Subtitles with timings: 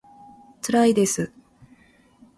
[0.63, 1.31] つらいです